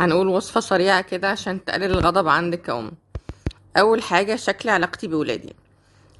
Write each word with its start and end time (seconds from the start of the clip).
هنقول 0.00 0.28
وصفة 0.28 0.60
سريعة 0.60 1.00
كده 1.00 1.30
عشان 1.30 1.64
تقلل 1.64 1.84
الغضب 1.84 2.28
عندك 2.28 2.62
كأم 2.62 2.90
أول 3.76 4.02
حاجة 4.02 4.36
شكل 4.36 4.68
علاقتي 4.68 5.06
بولادي. 5.06 5.54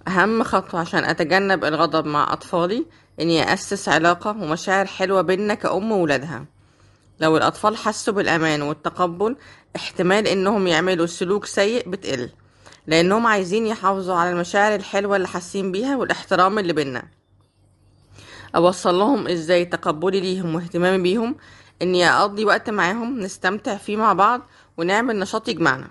أهم 0.09 0.43
خطوة 0.43 0.81
عشان 0.81 1.05
أتجنب 1.05 1.65
الغضب 1.65 2.07
مع 2.07 2.33
أطفالي 2.33 2.87
إني 3.21 3.53
أسس 3.55 3.89
علاقة 3.89 4.31
ومشاعر 4.31 4.87
حلوة 4.87 5.23
بينا 5.23 5.55
كأم 5.55 5.93
وولادها. 5.93 6.45
لو 7.21 7.37
الأطفال 7.37 7.77
حسوا 7.77 8.15
بالأمان 8.15 8.63
والتقبل 8.63 9.37
احتمال 9.77 10.27
إنهم 10.27 10.67
يعملوا 10.67 11.07
سلوك 11.07 11.45
سيء 11.45 11.89
بتقل 11.89 12.31
لأنهم 12.87 13.27
عايزين 13.27 13.67
يحافظوا 13.67 14.15
على 14.15 14.31
المشاعر 14.31 14.75
الحلوة 14.75 15.17
اللي 15.17 15.29
حاسين 15.29 15.73
بيها 15.73 15.97
والاحترام 15.97 16.59
اللي 16.59 16.73
بينا 16.73 17.03
أوصل 18.57 18.95
لهم 18.95 19.29
إزاي 19.29 19.65
تقبلي 19.65 20.21
ليهم 20.21 20.55
واهتمامي 20.55 21.03
بيهم؟ 21.03 21.37
إني 21.83 22.11
أقضي 22.11 22.45
وقت 22.45 22.71
معاهم 22.71 23.21
نستمتع 23.21 23.77
فيه 23.77 23.97
مع 23.97 24.13
بعض 24.13 24.41
ونعمل 24.77 25.19
نشاط 25.19 25.49
يجمعنا. 25.49 25.91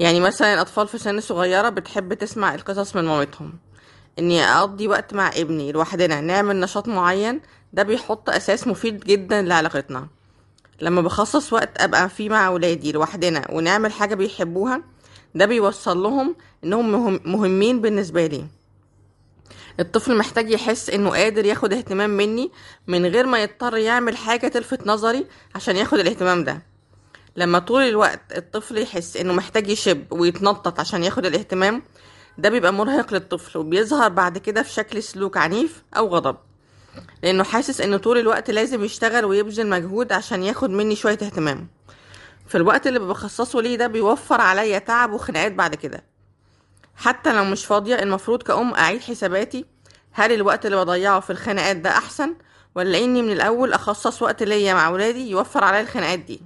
يعني 0.00 0.20
مثلا 0.20 0.54
الأطفال 0.54 0.88
في 0.88 0.98
سن 0.98 1.20
صغيرة 1.20 1.68
بتحب 1.68 2.14
تسمع 2.14 2.54
القصص 2.54 2.96
من 2.96 3.04
مامتهم. 3.04 3.52
إني 4.18 4.44
أقضي 4.44 4.88
وقت 4.88 5.14
مع 5.14 5.28
ابني 5.28 5.72
لوحدنا 5.72 6.20
نعمل 6.20 6.60
نشاط 6.60 6.88
معين 6.88 7.40
ده 7.72 7.82
بيحط 7.82 8.30
أساس 8.30 8.66
مفيد 8.66 9.00
جدا 9.00 9.42
لعلاقتنا. 9.42 10.06
لما 10.80 11.00
بخصص 11.02 11.52
وقت 11.52 11.80
أبقى 11.80 12.08
فيه 12.08 12.28
مع 12.28 12.48
ولادي 12.48 12.92
لوحدنا 12.92 13.46
ونعمل 13.50 13.92
حاجة 13.92 14.14
بيحبوها 14.14 14.82
ده 15.34 15.46
بيوصل 15.46 16.02
لهم 16.02 16.36
إنهم 16.64 16.92
مهم 16.92 17.20
مهمين 17.24 17.80
بالنسبة 17.80 18.26
لي. 18.26 18.46
الطفل 19.80 20.16
محتاج 20.16 20.50
يحس 20.50 20.90
إنه 20.90 21.10
قادر 21.10 21.44
ياخد 21.44 21.72
اهتمام 21.72 22.10
مني 22.10 22.50
من 22.86 23.06
غير 23.06 23.26
ما 23.26 23.42
يضطر 23.42 23.76
يعمل 23.76 24.16
حاجة 24.16 24.48
تلفت 24.48 24.86
نظري 24.86 25.26
عشان 25.54 25.76
ياخد 25.76 25.98
الاهتمام 25.98 26.44
ده. 26.44 26.62
لما 27.36 27.58
طول 27.58 27.82
الوقت 27.82 28.20
الطفل 28.36 28.78
يحس 28.78 29.16
إنه 29.16 29.32
محتاج 29.32 29.68
يشب 29.68 30.12
ويتنطط 30.12 30.80
عشان 30.80 31.04
ياخد 31.04 31.26
الاهتمام 31.26 31.82
ده 32.38 32.48
بيبقى 32.48 32.72
مرهق 32.72 33.14
للطفل 33.14 33.58
وبيظهر 33.58 34.08
بعد 34.08 34.38
كده 34.38 34.62
في 34.62 34.72
شكل 34.72 35.02
سلوك 35.02 35.36
عنيف 35.36 35.82
أو 35.96 36.08
غضب. 36.08 36.36
لأنه 37.22 37.44
حاسس 37.44 37.80
إنه 37.80 37.96
طول 37.96 38.18
الوقت 38.18 38.50
لازم 38.50 38.84
يشتغل 38.84 39.24
ويبذل 39.24 39.66
مجهود 39.66 40.12
عشان 40.12 40.42
ياخد 40.42 40.70
مني 40.70 40.96
شوية 40.96 41.18
اهتمام. 41.22 41.68
في 42.48 42.54
الوقت 42.54 42.86
اللي 42.86 42.98
بخصصه 42.98 43.60
ليه 43.62 43.76
ده 43.76 43.86
بيوفر 43.86 44.40
عليا 44.40 44.78
تعب 44.78 45.12
وخناقات 45.12 45.52
بعد 45.52 45.74
كده. 45.74 46.04
حتى 46.96 47.32
لو 47.32 47.44
مش 47.44 47.66
فاضية 47.66 47.94
المفروض 47.94 48.42
كأم 48.42 48.74
أعيد 48.74 49.00
حساباتي 49.00 49.64
هل 50.18 50.32
الوقت 50.32 50.66
اللي 50.66 50.76
بضيعه 50.76 51.20
في 51.20 51.30
الخناقات 51.30 51.76
ده 51.76 51.90
أحسن؟ 51.90 52.34
ولا 52.74 52.98
إني 52.98 53.22
من 53.22 53.32
الأول 53.32 53.72
أخصص 53.72 54.22
وقت 54.22 54.42
ليا 54.42 54.74
مع 54.74 54.88
ولادي 54.88 55.30
يوفر 55.30 55.64
عليا 55.64 55.80
الخناقات 55.80 56.18
دي؟ 56.18 56.40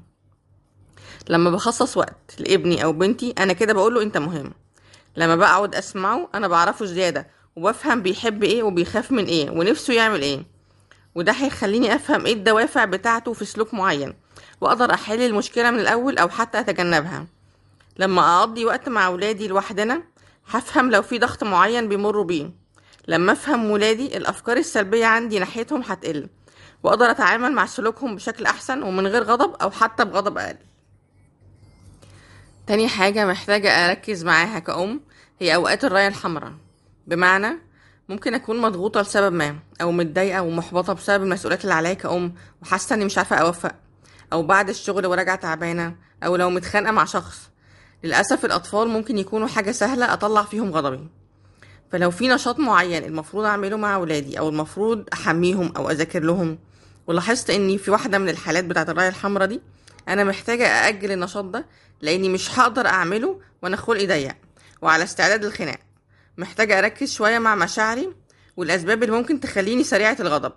لما 1.28 1.50
بخصص 1.50 1.96
وقت 1.96 2.34
لابني 2.38 2.84
أو 2.84 2.92
بنتي 2.92 3.34
أنا 3.38 3.52
كده 3.52 3.72
بقوله 3.72 4.02
أنت 4.02 4.18
مهم. 4.18 4.52
لما 5.16 5.36
بقعد 5.36 5.74
أسمعه 5.74 6.28
أنا 6.34 6.48
بعرفه 6.48 6.84
زيادة 6.84 7.26
وبفهم 7.56 8.02
بيحب 8.02 8.42
إيه 8.42 8.62
وبيخاف 8.62 9.12
من 9.12 9.24
إيه 9.24 9.50
ونفسه 9.50 9.94
يعمل 9.94 10.22
إيه. 10.22 10.42
وده 11.14 11.32
هيخليني 11.32 11.94
أفهم 11.94 12.26
إيه 12.26 12.32
الدوافع 12.34 12.84
بتاعته 12.84 13.32
في 13.32 13.44
سلوك 13.44 13.74
معين 13.74 14.14
وأقدر 14.60 14.94
أحل 14.94 15.20
المشكلة 15.22 15.70
من 15.70 15.80
الأول 15.80 16.18
أو 16.18 16.28
حتى 16.28 16.60
أتجنبها. 16.60 17.26
لما 17.98 18.38
أقضي 18.38 18.64
وقت 18.64 18.88
مع 18.88 19.08
ولادي 19.08 19.48
لوحدنا 19.48 20.02
هفهم 20.48 20.90
لو 20.90 21.02
في 21.02 21.18
ضغط 21.18 21.44
معين 21.44 21.88
بيمروا 21.88 22.24
بيه. 22.24 22.59
لما 23.10 23.32
أفهم 23.32 23.70
ولادي 23.70 24.16
الأفكار 24.16 24.56
السلبية 24.56 25.06
عندي 25.06 25.38
ناحيتهم 25.38 25.82
هتقل 25.82 26.28
وأقدر 26.82 27.10
أتعامل 27.10 27.52
مع 27.52 27.66
سلوكهم 27.66 28.16
بشكل 28.16 28.46
أحسن 28.46 28.82
ومن 28.82 29.06
غير 29.06 29.22
غضب 29.22 29.54
أو 29.62 29.70
حتى 29.70 30.04
بغضب 30.04 30.38
أقل. 30.38 30.56
تاني 32.66 32.88
حاجة 32.88 33.26
محتاجة 33.26 33.68
أركز 33.68 34.24
معاها 34.24 34.58
كأم 34.58 35.00
هي 35.40 35.54
أوقات 35.54 35.84
الراية 35.84 36.08
الحمراء. 36.08 36.52
بمعنى 37.06 37.58
ممكن 38.08 38.34
أكون 38.34 38.60
مضغوطة 38.60 39.00
لسبب 39.00 39.32
ما 39.32 39.58
أو 39.82 39.92
متضايقة 39.92 40.42
ومحبطة 40.42 40.92
بسبب 40.92 41.22
المسؤوليات 41.22 41.62
اللي 41.62 41.74
عليا 41.74 41.94
كأم 41.94 42.34
وحاسة 42.62 42.94
إني 42.94 43.04
مش 43.04 43.18
عارفة 43.18 43.36
أوفق 43.36 43.74
أو 44.32 44.42
بعد 44.42 44.68
الشغل 44.68 45.06
وراجعة 45.06 45.36
تعبانة 45.36 45.96
أو 46.24 46.36
لو 46.36 46.50
متخانقة 46.50 46.92
مع 46.92 47.04
شخص. 47.04 47.50
للأسف 48.04 48.44
الأطفال 48.44 48.88
ممكن 48.88 49.18
يكونوا 49.18 49.48
حاجة 49.48 49.70
سهلة 49.70 50.12
أطلع 50.12 50.42
فيهم 50.42 50.70
غضبي. 50.70 51.19
فلو 51.92 52.10
في 52.10 52.28
نشاط 52.28 52.58
معين 52.58 53.04
المفروض 53.04 53.44
أعمله 53.44 53.76
مع 53.76 53.96
ولادي 53.96 54.38
أو 54.38 54.48
المفروض 54.48 55.04
أحميهم 55.12 55.72
أو 55.76 55.90
أذاكر 55.90 56.22
لهم 56.22 56.58
ولاحظت 57.06 57.50
إني 57.50 57.78
في 57.78 57.90
واحدة 57.90 58.18
من 58.18 58.28
الحالات 58.28 58.64
بتاعة 58.64 58.82
الراية 58.88 59.08
الحمراء 59.08 59.46
دي 59.48 59.60
أنا 60.08 60.24
محتاجة 60.24 60.66
أأجل 60.66 61.12
النشاط 61.12 61.44
ده 61.44 61.66
لأني 62.00 62.28
مش 62.28 62.58
هقدر 62.58 62.86
أعمله 62.86 63.40
وأنا 63.62 63.76
خلقي 63.76 64.06
ضيق 64.06 64.36
وعلى 64.82 65.04
استعداد 65.04 65.44
للخناق 65.44 65.78
محتاجة 66.38 66.78
أركز 66.78 67.12
شوية 67.12 67.38
مع 67.38 67.54
مشاعري 67.54 68.12
والأسباب 68.56 69.02
اللي 69.02 69.14
ممكن 69.16 69.40
تخليني 69.40 69.84
سريعة 69.84 70.16
الغضب 70.20 70.52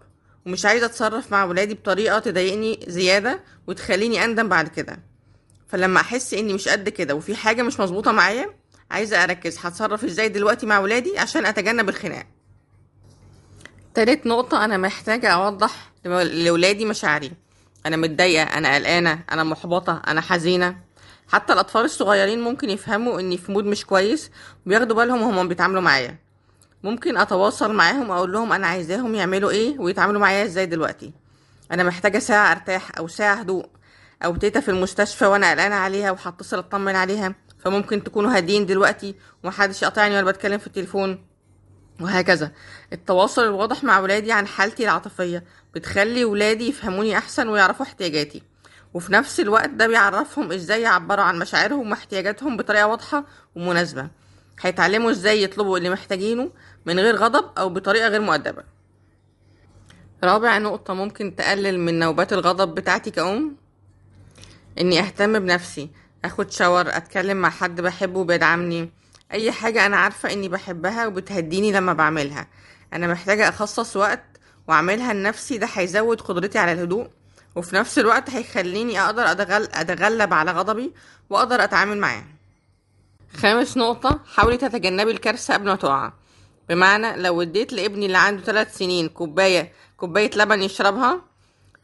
ومش 0.45 0.65
عايزة 0.65 0.85
أتصرف 0.85 1.31
مع 1.31 1.43
ولادي 1.43 1.73
بطريقة 1.73 2.19
تضايقني 2.19 2.79
زيادة 2.87 3.39
وتخليني 3.67 4.25
أندم 4.25 4.49
بعد 4.49 4.67
كده. 4.67 4.99
فلما 5.67 5.99
أحس 5.99 6.33
إني 6.33 6.53
مش 6.53 6.67
قد 6.67 6.89
كده 6.89 7.15
وفي 7.15 7.35
حاجة 7.35 7.61
مش 7.63 7.79
مظبوطة 7.79 8.11
معايا 8.11 8.49
عايزة 8.93 9.23
أركز. 9.23 9.57
هتصرف 9.59 10.03
إزاي 10.03 10.29
دلوقتي 10.29 10.65
مع 10.65 10.79
ولادي 10.79 11.19
عشان 11.19 11.45
أتجنب 11.45 11.89
الخناق؟ 11.89 12.25
تالت 13.93 14.25
نقطة 14.25 14.65
أنا 14.65 14.77
محتاجة 14.77 15.27
أوضح 15.27 15.91
لولادي 16.05 16.85
مشاعري. 16.85 17.31
أنا 17.85 17.97
متضايقة 17.97 18.43
أنا 18.43 18.75
قلقانة 18.75 19.19
أنا 19.31 19.43
محبطة 19.43 20.01
أنا 20.07 20.21
حزينة. 20.21 20.75
حتى 21.27 21.53
الأطفال 21.53 21.85
الصغيرين 21.85 22.41
ممكن 22.41 22.69
يفهموا 22.69 23.19
إني 23.19 23.37
في 23.37 23.51
مود 23.51 23.65
مش 23.65 23.85
كويس 23.85 24.31
وبياخدوا 24.65 24.95
بالهم 24.95 25.21
وهم 25.21 25.47
بيتعاملوا 25.47 25.81
معايا. 25.81 26.17
ممكن 26.83 27.17
أتواصل 27.17 27.73
معاهم 27.73 28.11
أقول 28.11 28.31
لهم 28.33 28.53
أنا 28.53 28.67
عايزاهم 28.67 29.15
يعملوا 29.15 29.51
إيه 29.51 29.79
ويتعاملوا 29.79 30.21
معايا 30.21 30.45
إزاي 30.45 30.65
دلوقتي. 30.65 31.13
أنا 31.71 31.83
محتاجة 31.83 32.19
ساعة 32.19 32.51
أرتاح 32.51 32.97
أو 32.97 33.07
ساعة 33.07 33.35
هدوء 33.35 33.65
أو 34.25 34.35
تيتا 34.35 34.59
في 34.59 34.71
المستشفى 34.71 35.25
وأنا 35.25 35.51
قلقانة 35.51 35.75
عليها 35.75 36.11
وهتصل 36.11 36.57
أطمن 36.57 36.95
عليها. 36.95 37.35
فممكن 37.63 38.03
تكونوا 38.03 38.37
هادين 38.37 38.65
دلوقتي 38.65 39.15
ومحدش 39.43 39.81
يقاطعني 39.81 40.15
وأنا 40.15 40.31
بتكلم 40.31 40.57
في 40.57 40.67
التليفون 40.67 41.25
وهكذا. 42.01 42.51
التواصل 42.93 43.43
الواضح 43.43 43.83
مع 43.83 43.99
ولادي 43.99 44.31
عن 44.31 44.47
حالتي 44.47 44.83
العاطفية 44.83 45.43
بتخلي 45.75 46.25
ولادي 46.25 46.67
يفهموني 46.69 47.17
أحسن 47.17 47.47
ويعرفوا 47.47 47.85
احتياجاتي. 47.85 48.43
وفي 48.93 49.13
نفس 49.13 49.39
الوقت 49.39 49.69
ده 49.69 49.87
بيعرفهم 49.87 50.51
إزاي 50.51 50.81
يعبروا 50.81 51.23
عن 51.23 51.39
مشاعرهم 51.39 51.91
واحتياجاتهم 51.91 52.57
بطريقة 52.57 52.87
واضحة 52.87 53.25
ومناسبة. 53.55 54.07
هيتعلموا 54.61 55.11
إزاي 55.11 55.43
يطلبوا 55.43 55.77
اللي 55.77 55.89
محتاجينه 55.89 56.51
من 56.85 56.99
غير 56.99 57.15
غضب 57.15 57.45
أو 57.57 57.69
بطريقة 57.69 58.07
غير 58.07 58.21
مؤدبة. 58.21 58.63
رابع 60.23 60.57
نقطة 60.57 60.93
ممكن 60.93 61.35
تقلل 61.35 61.79
من 61.79 61.99
نوبات 61.99 62.33
الغضب 62.33 62.75
بتاعتي 62.75 63.11
كأم؟ 63.11 63.55
إني 64.79 64.99
أهتم 64.99 65.39
بنفسي. 65.39 65.89
آخد 66.25 66.51
شاور 66.51 66.97
أتكلم 66.97 67.37
مع 67.37 67.49
حد 67.49 67.81
بحبه 67.81 68.23
بيدعمني 68.23 68.89
أي 69.31 69.51
حاجة 69.51 69.85
أنا 69.85 69.97
عارفة 69.97 70.33
إني 70.33 70.49
بحبها 70.49 71.07
وبتهديني 71.07 71.71
لما 71.71 71.93
بعملها. 71.93 72.47
أنا 72.93 73.07
محتاجة 73.07 73.49
أخصص 73.49 73.97
وقت 73.97 74.23
وأعملها 74.67 75.13
لنفسي 75.13 75.57
ده 75.57 75.67
هيزود 75.73 76.21
قدرتي 76.21 76.59
على 76.59 76.71
الهدوء. 76.71 77.07
وفي 77.55 77.75
نفس 77.75 77.99
الوقت 77.99 78.29
هيخليني 78.29 79.01
أقدر 79.01 79.31
أتغل... 79.31 79.63
أتغلب 79.73 80.33
على 80.33 80.51
غضبي 80.51 80.93
وأقدر 81.29 81.63
أتعامل 81.63 81.97
معاه. 81.97 82.23
خامس 83.37 83.77
نقطة 83.77 84.19
حاولي 84.35 84.57
تتجنبي 84.57 85.11
الكارثة 85.11 85.53
قبل 85.53 85.65
ما 85.65 85.75
تقع. 85.75 86.13
بمعنى 86.69 87.21
لو 87.21 87.41
اديت 87.41 87.73
لابني 87.73 88.05
اللي 88.05 88.17
عنده 88.17 88.43
ثلاث 88.43 88.77
سنين 88.77 89.09
كوباية 89.09 89.71
كوباية 89.97 90.31
لبن 90.35 90.61
يشربها 90.61 91.21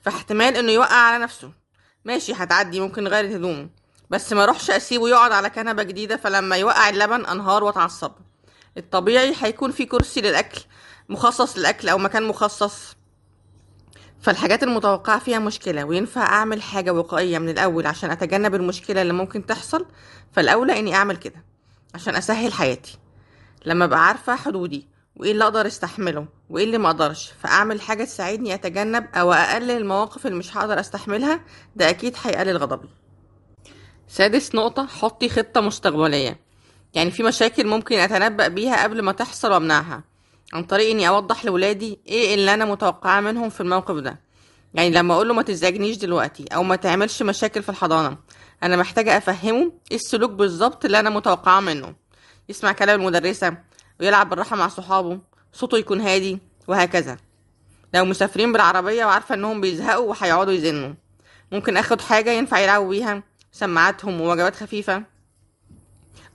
فاحتمال 0.01 0.55
إنه 0.55 0.71
يوقع 0.71 0.95
على 0.95 1.23
نفسه. 1.23 1.51
ماشي 2.05 2.33
هتعدي 2.33 2.79
ممكن 2.79 3.03
نغير 3.03 3.25
الهدوم. 3.25 3.69
بس 4.09 4.33
ما 4.33 4.43
اروحش 4.43 4.69
اسيبه 4.71 5.09
يقعد 5.09 5.31
على 5.31 5.49
كنبة 5.49 5.83
جديدة 5.83 6.17
فلما 6.17 6.55
يوقع 6.57 6.89
اللبن 6.89 7.25
انهار 7.25 7.63
واتعصب. 7.63 8.11
الطبيعي 8.77 9.33
هيكون 9.41 9.71
في 9.71 9.85
كرسي 9.85 10.21
للأكل 10.21 10.61
مخصص 11.09 11.57
للأكل 11.57 11.89
أو 11.89 11.97
مكان 11.97 12.23
مخصص. 12.23 12.95
فالحاجات 14.21 14.63
المتوقعة 14.63 15.19
فيها 15.19 15.39
مشكلة 15.39 15.83
وينفع 15.83 16.21
أعمل 16.21 16.61
حاجة 16.61 16.93
وقائية 16.93 17.37
من 17.39 17.49
الأول 17.49 17.87
عشان 17.87 18.11
أتجنب 18.11 18.55
المشكلة 18.55 19.01
اللي 19.01 19.13
ممكن 19.13 19.45
تحصل؟ 19.45 19.85
فالأولى 20.31 20.79
إني 20.79 20.95
أعمل 20.95 21.17
كده 21.17 21.45
عشان 21.95 22.15
أسهل 22.15 22.53
حياتي. 22.53 22.97
لما 23.65 23.85
أبقى 23.85 24.07
عارفة 24.07 24.35
حدودي 24.35 24.87
وإيه 25.15 25.31
اللي 25.31 25.43
أقدر 25.43 25.67
أستحمله 25.67 26.25
وإيه 26.49 26.63
اللي 26.63 26.77
ما 26.77 26.87
أقدرش 26.87 27.31
فأعمل 27.43 27.81
حاجة 27.81 28.03
تساعدني 28.03 28.53
أتجنب 28.53 29.05
أو 29.15 29.33
أقلل 29.33 29.71
المواقف 29.71 30.25
اللي 30.25 30.37
مش 30.37 30.57
هقدر 30.57 30.79
أستحملها 30.79 31.39
ده 31.75 31.89
أكيد 31.89 32.15
هيقلل 32.23 32.57
غضبي. 32.57 32.89
سادس 34.09 34.55
نقطة 34.55 34.85
حطي 34.85 35.29
خطة 35.29 35.61
مستقبلية. 35.61 36.39
يعني 36.93 37.11
في 37.11 37.23
مشاكل 37.23 37.67
ممكن 37.67 37.99
أتنبأ 37.99 38.47
بيها 38.47 38.83
قبل 38.83 39.01
ما 39.01 39.11
تحصل 39.11 39.51
وأمنعها. 39.51 40.03
عن 40.53 40.63
طريق 40.63 40.89
إني 40.91 41.07
أوضح 41.07 41.45
لولادي 41.45 41.99
إيه 42.07 42.35
اللي 42.35 42.53
أنا 42.53 42.65
متوقعة 42.65 43.19
منهم 43.19 43.49
في 43.49 43.61
الموقف 43.61 43.95
ده. 43.95 44.19
يعني 44.73 44.89
لما 44.89 45.13
أقول 45.13 45.27
له 45.27 45.33
ما 45.33 45.41
تزعجنيش 45.41 45.97
دلوقتي 45.97 46.45
أو 46.55 46.63
ما 46.63 46.75
تعملش 46.75 47.21
مشاكل 47.21 47.63
في 47.63 47.69
الحضانة 47.69 48.17
أنا 48.63 48.75
محتاجة 48.75 49.17
أفهمه 49.17 49.71
إيه 49.91 49.97
السلوك 49.97 50.31
بالظبط 50.31 50.85
اللي 50.85 50.99
أنا 50.99 51.09
متوقعاه 51.09 51.59
منه. 51.59 51.95
يسمع 52.49 52.71
كلام 52.71 52.99
المدرسة 52.99 53.57
ويلعب 53.99 54.29
بالراحة 54.29 54.55
مع 54.55 54.67
صحابه 54.67 55.19
صوته 55.53 55.77
يكون 55.77 56.01
هادي 56.01 56.39
وهكذا. 56.67 57.17
لو 57.93 58.05
مسافرين 58.05 58.53
بالعربية 58.53 59.05
وعارفة 59.05 59.35
إنهم 59.35 59.61
بيزهقوا 59.61 60.09
وهيقعدوا 60.09 60.53
يزنوا. 60.53 60.93
ممكن 61.51 61.77
آخد 61.77 62.01
حاجة 62.01 62.31
ينفع 62.31 62.59
يلعبوا 62.59 62.89
بيها؟ 62.89 63.23
سماعاتهم 63.51 64.21
ووجبات 64.21 64.55
خفيفة. 64.55 65.03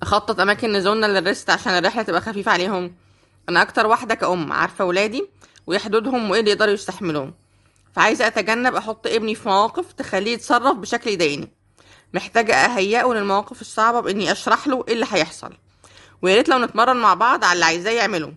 أخطط 0.03 0.41
أماكن 0.41 0.73
نزولنا 0.73 1.07
للريست 1.07 1.51
عشان 1.51 1.73
الرحلة 1.73 2.03
تبقى 2.03 2.21
خفيفة 2.21 2.53
عليهم. 2.53 2.95
أنا 3.49 3.63
أكتر 3.63 3.87
واحدة 3.87 4.15
كأم 4.15 4.53
عارفة 4.53 4.85
ولادي 4.85 5.29
وايه 5.67 5.79
حدودهم 5.79 6.31
وإيه 6.31 6.41
اللي 6.41 6.51
يقدروا 6.51 6.75
يستحملوه. 6.75 7.35
فعايزة 7.93 8.27
أتجنب 8.27 8.75
أحط 8.75 9.07
ابني 9.07 9.35
في 9.35 9.49
مواقف 9.49 9.93
تخليه 9.93 10.33
يتصرف 10.33 10.77
بشكل 10.77 11.11
يضايقني. 11.11 11.49
محتاجة 12.15 12.55
أهيئه 12.55 13.07
للمواقف 13.13 13.61
الصعبة 13.61 14.01
بإني 14.01 14.33
أشرح 14.33 14.67
له 14.67 14.85
إيه 14.89 14.95
اللي 14.95 15.07
هيحصل. 15.11 15.53
ويا 16.23 16.35
ريت 16.37 16.49
لو 16.49 16.59
نتمرن 16.59 16.97
مع 16.97 17.15
بعض 17.15 17.45
على 17.45 17.53
اللي 17.53 17.65
عايزاه 17.65 17.91
يعمله. 17.93 18.35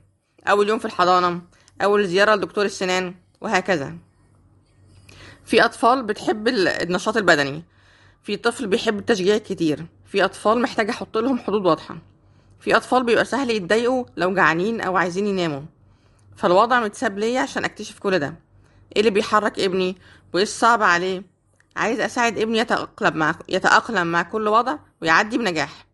أول 0.48 0.70
يوم 0.70 0.80
في 0.80 0.86
الحضانة 0.86 1.42
أول 1.84 2.08
زيارة 2.08 2.36
لدكتور 2.36 2.66
السنان 2.66 3.16
وهكذا. 3.42 3.96
في 5.46 5.66
أطفال 5.66 6.04
بتحب 6.04 6.48
ال- 6.48 6.68
النشاط 6.68 7.18
البدني. 7.18 7.64
في 8.28 8.38
طفل 8.38 8.68
بيحب 8.68 9.00
التشجيع 9.00 9.38
كتير. 9.38 9.86
في 10.06 10.26
أطفال 10.26 10.62
محتاجه 10.62 10.92
أحط 10.92 11.18
لهم 11.18 11.40
حدود 11.40 11.66
واضحة. 11.66 11.98
في 12.60 12.76
أطفال 12.76 13.04
بيبقى 13.04 13.26
سهل 13.26 13.50
يتضايقوا 13.50 14.06
لو 14.18 14.34
جعانين 14.34 14.82
أو 14.82 14.98
عايزين 14.98 15.28
يناموا. 15.28 15.62
فالوضع 16.36 16.80
متساب 16.80 17.20
ليا 17.20 17.42
عشان 17.42 17.66
أكتشف 17.66 18.00
كل 18.00 18.20
ده. 18.20 18.28
إيه 18.96 19.00
اللي 19.00 19.12
بيحرك 19.12 19.60
ابني؟ 19.60 19.98
وايه 20.34 20.44
الصعب 20.44 20.84
عليه؟ 20.84 21.24
عايز 21.76 22.00
أساعد 22.00 22.38
ابني 22.38 22.58
يتأقلم 22.58 23.18
مع 23.18 23.36
يتأقلم 23.50 24.08
مع 24.08 24.22
كل 24.22 24.48
وضع 24.48 24.78
ويعدي 25.02 25.38
بنجاح. 25.38 25.86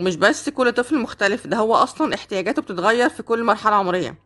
ومش 0.00 0.16
بس 0.16 0.48
كل 0.48 0.72
طفل 0.72 0.98
مختلف 0.98 1.46
ده 1.46 1.56
هو 1.56 1.74
أصلا 1.74 2.14
احتياجاته 2.14 2.62
بتتغير 2.62 3.08
في 3.08 3.22
كل 3.22 3.44
مرحلة 3.44 3.74
عمرية. 3.74 4.18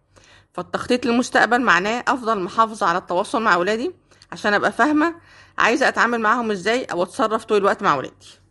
فالتخطيط 0.53 1.07
للمستقبل 1.07 1.61
معناه 1.63 2.05
أفضل 2.09 2.41
محافظة 2.41 2.87
على 2.87 2.99
التواصل 2.99 3.43
مع 3.43 3.55
أولادي 3.55 3.93
عشان 4.35 4.55
أبقى 4.55 4.73
فاهمة 4.73 5.15
عايزة 5.59 5.89
أتعامل 5.89 6.21
معاهم 6.21 6.51
إزاي 6.51 6.85
أو 6.85 7.03
اتصرف 7.03 7.45
طول 7.45 7.59
الوقت 7.59 7.83
مع 7.83 7.95
ولادي. 7.95 8.44